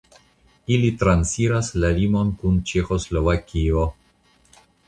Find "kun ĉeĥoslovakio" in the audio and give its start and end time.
2.41-3.89